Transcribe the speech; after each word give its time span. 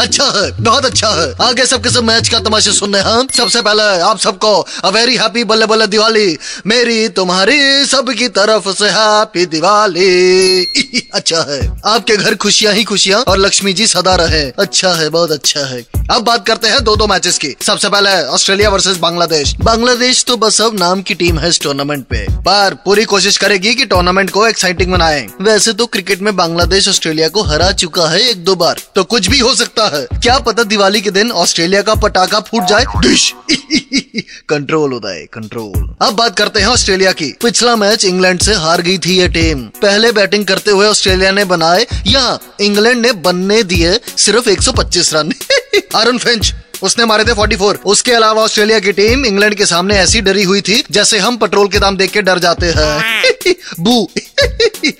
अच्छा 0.00 0.24
है, 0.24 0.50
बहुत 0.60 0.84
अच्छा 0.84 1.08
है। 1.08 1.34
आगे 1.48 1.66
सबके 1.66 1.90
सब 1.90 2.04
मैच 2.04 2.28
का 2.28 2.38
तमाशा 2.38 2.72
सुनने 2.72 3.00
हम? 3.00 3.28
सबसे 3.36 3.62
पहले 3.62 3.82
आप 4.00 4.18
सबको 4.18 4.66
अ 4.84 4.88
वेरी 4.88 5.16
हैप्पी 5.16 5.44
बल्ले 5.44 5.66
बल्ले 5.66 5.86
दिवाली। 5.86 6.38
मेरी 6.66 7.08
तुम्हारी 7.08 7.86
सबकी 7.86 8.28
तरफ़ 8.28 8.68
से 8.68 8.88
हैप्पी 8.88 9.46
दिवाली। 9.46 10.64
अच्छा 11.14 11.46
है। 11.48 11.80
आपके 11.86 12.16
घर 12.16 12.34
खुशियाँ 12.34 12.74
ही 12.74 12.84
खुशियाँ 12.84 13.20
और 13.20 13.38
लक्ष्मी 13.38 13.72
जी 13.72 13.86
सदा 13.86 14.14
रहे। 14.14 14.42
अच्छा 14.58 14.92
है, 14.94 15.08
बहुत 15.08 15.30
अच्छा 15.30 15.60
है। 15.60 15.86
अब 16.10 16.22
बात 16.22 16.46
करते 16.46 16.68
हैं 16.68 16.84
दो 16.84 16.96
दो 16.96 17.06
मैचेस 17.06 17.38
की। 17.38 17.54
सबसे 17.66 17.88
पहले 17.88 18.10
ऑस्ट्रेलिया 18.22 18.70
वर्सेस 18.70 18.96
बांग्लादेश 18.96 19.54
बांग्लादेश 19.60 20.24
तो 20.24 20.36
बस 20.36 20.60
अब 20.60 20.78
नाम 20.78 21.02
की 21.02 21.14
टीम 21.14 21.38
है 21.38 21.48
इस 21.48 21.60
टूर्नामेंट 21.60 22.04
पे। 22.04 22.26
पर 22.30 22.76
पूरी 22.84 23.04
कोशिश 23.04 23.36
करेगी 23.36 23.74
कि 23.74 23.84
टूर्नामेंट 23.84 24.30
को 24.30 24.46
एक्साइटिंग 24.46 24.92
बनाए। 24.92 25.26
वैसे 25.42 25.72
तो 25.72 25.86
क्रिकेट 25.86 26.20
में 26.20 26.36
बांग्लादेश 26.36 26.88
ऑस्ट्रेलिया 26.88 27.28
को 27.28 27.42
हरा 27.42 27.72
चुका 27.72 28.08
है 28.08 28.20
एक 28.20 28.44
दो 28.44 28.54
बार। 28.54 28.80
तो 28.94 29.04
कुछ 29.04 29.28
भी 29.28 29.38
हो 29.38 29.54
सकता 29.54 29.88
है 29.92 30.06
क्या 30.14 30.38
पता 30.38 30.62
दिवाली 30.64 31.00
के 31.00 31.10
दिन 31.10 31.30
ऑस्ट्रेलिया 31.32 31.82
का 31.82 31.94
पटाखा 31.94 32.40
फूट 32.40 32.64
जाए? 32.64 32.84
कंट्रोल 34.48 34.92
होता 34.92 35.14
है 35.14 35.24
कंट्रोल। 35.26 35.94
अब 36.02 36.14
बात 36.14 36.36
करते 36.38 36.60
हैं 36.60 36.66
ऑस्ट्रेलिया 36.66 37.12
की। 37.12 37.30
पिछला 37.42 37.74
मैच 37.76 38.04
इंग्लैंड 38.04 38.40
से 38.40 38.54
हार 38.54 38.82
गई 38.82 38.98
थी 38.98 39.18
ये 39.18 39.28
टीम। 39.28 39.60
पहले 39.82 40.12
बैटिंग 40.12 40.44
करते 40.46 40.70
हुए 40.70 40.86
ऑस्ट्रेलिया 40.86 41.30
ने 41.30 41.44
बनाए, 41.44 41.86
यहाँ 42.06 42.40
इंग्लैंड 42.60 43.00
ने 43.02 43.12
बनने 43.12 43.62
दिए 43.62 44.00
सिर्फ़ 44.16 44.48
125 44.48 45.14
रन। 45.14 45.32
अरुण 45.94 46.18
फिंच, 46.18 46.52
उसने 46.82 47.04
मारे 47.04 47.24
थे 47.24 47.34
44 47.34 47.78
उसके 47.86 48.12
अलावा 48.12 48.42
ऑस्ट्रेलिया 48.42 48.78
की 48.80 48.92
टीम 48.92 49.24
इंग्लैंड 49.26 49.54
के 49.54 49.66
सामने 49.66 49.96
ऐसी 49.96 50.20
डरी 50.20 50.42
हुई 50.42 50.60
थी, 50.60 50.82
जैसे 50.90 51.18
हम 51.18 51.36
पेट्रोल 51.36 51.68
के 51.68 51.78
दाम 51.78 51.96
देख 51.96 52.10
के 52.10 52.22
डर 52.22 52.38
जाते 52.38 52.66
हैं। 52.66 53.54
बू। 53.80 54.08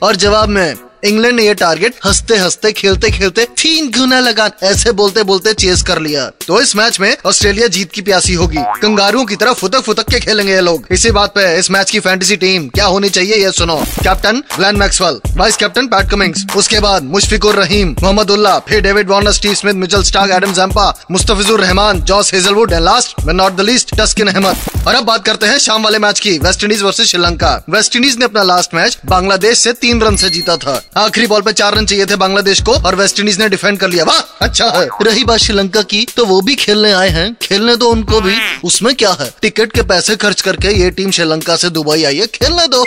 और 0.02 0.16
जवाब 0.16 0.48
में 0.48 0.74
इंग्लैंड 1.04 1.34
ने 1.36 1.46
ये 1.46 1.54
टारगेट 1.54 1.94
हँसते 2.04 2.36
हँसते 2.36 2.72
खेलते 2.72 3.10
खेलते 3.10 3.44
तीन 3.62 3.90
गुना 3.90 4.18
लगा, 4.20 4.50
ऐसे 4.62 4.92
बोलते 4.92 5.22
बोलते 5.22 5.52
चेस 5.54 5.82
कर 5.82 5.98
लिया। 5.98 6.24
तो 6.46 6.60
इस 6.60 6.74
मैच 6.76 6.98
में 7.00 7.16
ऑस्ट्रेलिया 7.26 7.66
जीत 7.68 7.90
की 7.92 8.02
प्यासी 8.02 8.34
होगी। 8.34 8.58
कंगारुओं 8.82 9.24
की 9.24 9.36
तरह 9.36 9.52
फुतक 9.52 9.80
फुतक 9.80 10.10
के 10.10 10.20
खेलेंगे 10.20 10.52
ये 10.52 10.60
लोग। 10.60 10.86
इसी 10.90 11.10
बात 11.10 11.34
पे 11.34 11.58
इस 11.58 11.70
मैच 11.70 11.90
की 11.90 12.00
फैंटेसी 12.00 12.36
टीम 12.36 12.68
क्या 12.68 12.86
होनी 12.86 13.08
चाहिए 13.08 13.36
ये 13.36 13.52
सुनो। 13.52 13.76
Captain 14.02 14.42
Glenn 14.56 14.76
Maxwell 14.76 15.20
vice 15.36 15.56
captain 15.56 15.86
Pat 15.86 16.10
Cummins 16.10 16.44
उसके 16.56 16.80
बाद 16.80 17.04
मुशफिकुर 17.04 17.56
रहीम 17.56 17.94
मोहम्मद 18.02 18.30
उल्ला 18.30 18.58
फिर 18.68 18.80
David 18.80 19.08
Warner 19.10 19.32
Steve 19.32 19.54
Smith 19.54 19.74
Mitchell 19.74 20.02
Starc 20.02 20.32
Adam 20.32 20.52
Zampa 20.52 20.88
Mustafizur 21.10 21.60
Rahman 21.60 22.00
Josh 22.02 22.32
Hazlewood 22.34 22.72
and 22.72 22.84
last 22.84 23.26
not 23.26 23.56
the 23.56 23.60
least 23.60 23.94
Taskin 24.00 24.28
Ahmed 24.28 24.86
और 24.86 24.94
अब 24.94 25.04
बात 25.04 25.24
करते 25.24 25.46
हैं 25.46 25.58
शाम 25.58 25.82
वाले 25.84 25.98
मैच 25.98 26.20
की 26.20 26.38
West 26.38 26.64
Indies 26.64 26.82
versus 26.82 27.06
Sri Lanka 27.06 27.54
West 27.70 27.96
Indies 27.96 28.16
ने 28.18 28.24
अपना 28.24 28.42
लास्ट 28.42 28.74
मैच 28.74 28.98
बांग्लादेश 29.06 29.58
से 29.58 29.72
तीन 29.72 30.00
रन 30.00 30.16
से 30.16 30.30
जीता 30.30 30.56
था। 30.56 30.80
आखिरी 30.96 31.26
बॉल 31.26 31.42
पे 31.42 31.52
चार 31.52 31.74
रन 31.74 31.86
चाहिए 31.86 32.06
थे 32.06 32.16
बांग्लादेश 32.16 32.60
को 32.62 32.72
और 32.72 32.94
वेस्ट 32.94 33.20
इंडीज 33.20 33.38
ने 33.38 33.48
डिफेंड 33.48 33.78
कर 33.78 33.88
लिया। 33.88 34.04
वाह 34.04 34.44
अच्छा 34.44 34.66
है। 34.66 34.88
रही 35.02 35.24
बात 35.24 35.38
श्रीलंका 35.38 35.82
की 35.82 36.06
तो 36.16 36.24
वो 36.26 36.40
भी 36.40 36.54
खेलने 36.54 36.92
आए 36.92 37.08
हैं। 37.08 37.34
खेलने 37.42 37.76
दो 37.76 37.90
उनको 37.90 38.20
भी। 38.20 38.34
उसमें 38.64 38.94
क्या 38.94 39.10
है? 39.20 39.30
टिकट 39.42 39.72
के 39.72 39.82
पैसे 39.82 40.16
खर्च 40.16 40.40
करके 40.40 40.68
ये 40.68 40.90
टीम 40.90 41.10
श्रीलंका 41.10 41.56
से 41.56 41.70
दुबई 41.70 42.04
आई 42.04 42.16
है। 42.16 42.26
खेलने 42.26 42.66
दो। 42.66 42.84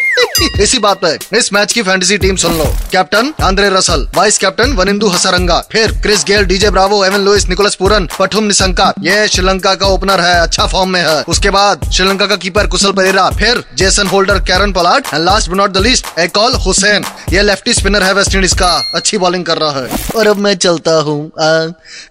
इसी 0.62 0.80
बात 0.80 1.00
पे, 1.06 1.38
इस 1.38 1.54
मैच 1.54 1.74
की 1.74 1.81
फैंटेसी 1.81 2.18
टीम 2.18 2.36
सुन 2.36 2.58
लो। 2.58 2.66
Captain 2.92 3.34
Andre 3.42 3.70
Russell, 3.70 4.08
vice 4.16 4.38
captain 4.38 4.74
Wanindu 4.74 5.08
Hasaranga, 5.08 5.63
फिर 5.72 5.92
Chris 5.92 6.24
Gayle, 6.24 6.44
DJ 6.44 6.69
Bravo, 6.69 7.03
Evin 7.06 7.19
Lewis, 7.19 7.47
Nicholas 7.50 7.75
Pooran, 7.75 8.08
Pathum 8.19 8.44
Nissanka 8.44 8.94
ये 9.00 9.28
श्रीलंका 9.28 9.75
का 9.75 9.86
ओपनर 9.86 10.22
है 10.22 10.40
अच्छा 10.42 10.68
फॉर्म 10.68 10.90
में 10.90 11.02
है। 11.02 11.22
उसके 11.24 11.50
बाद 11.50 11.90
श्रीलंका 11.92 12.25
का 12.25 12.36
कीपर 12.36 12.68
कुशल 12.68 12.92
परेरा, 12.92 13.30
फिर 13.30 13.63
Jason 13.78 14.08
Holder 14.08 14.40
Kieron 14.40 14.74
Pollard 14.74 15.13
and 15.13 15.24
last 15.25 15.50
but 15.50 15.56
not 15.56 15.72
the 15.72 15.78
least 15.78 16.19
Akeal 16.19 16.53
Hosein. 16.56 17.06
ये 17.30 17.42
लेफ्टी 17.42 17.74
स्पिनर 17.74 17.93
है 18.02 18.14
वेस्ट 18.14 18.36
इंडीज 18.36 18.54
का। 18.54 18.92
अच्छी 18.96 19.18
बॉलिंग 19.18 19.46
कर 19.46 19.58
रहा 19.58 19.80
है। 19.80 19.90
और 20.16 20.28
अब 20.28 20.38
मैं 20.38 20.56
चलता 20.56 21.02
हूँ। 21.02 21.31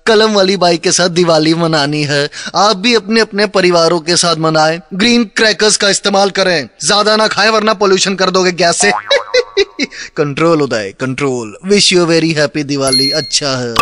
कलम 0.07 0.35
वाली 0.35 0.57
बाई 0.57 0.77
के 0.77 0.93
साथ 0.93 1.09
दिवाली 1.09 1.55
मनानी 1.55 2.03
है। 2.03 2.31
आप 2.57 2.77
भी 2.77 2.95
अपने 2.95 3.21
अपने 3.21 3.47
परिवारों 3.47 4.01
के 4.01 4.17
साथ 4.17 4.37
मनाएँ। 4.37 4.81
ग्रीन 4.95 5.31
क्रैकर्स 5.37 5.77
का 5.77 5.89
इस्तेमाल 5.89 6.31
करें। 6.31 6.69
ज़्यादा 6.85 7.17
ना 7.17 7.29
खाएँ 7.29 7.51
वरना 7.51 7.75
पोल्यूशन 7.75 8.15
कर 8.15 8.31
दोगे 8.31 8.53
गैस 8.53 8.77
से। 8.77 8.91
Control 10.17 10.63
Uday 10.63 10.95
control 11.01 11.57
wish 11.65 11.93
you 11.93 12.07
very 12.07 12.33
happy 12.33 12.65
Diwali. 12.65 13.13
अच्छा 13.13 13.59
है। 13.59 13.75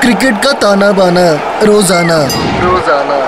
क्रिकेट 0.00 0.44
का 0.44 0.52
ताना 0.52 0.92
बाना 0.92 1.32
रोज़ाना। 1.62 2.28
रोज़ाना। 2.62 3.27